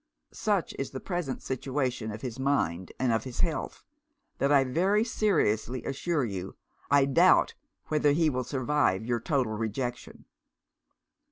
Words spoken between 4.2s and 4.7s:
that I